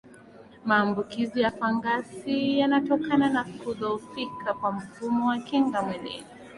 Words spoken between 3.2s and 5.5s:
na kudhohofika kwa mfumo wa